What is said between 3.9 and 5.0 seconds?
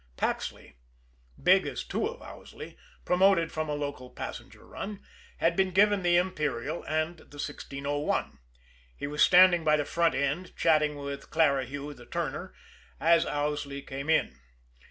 passenger run,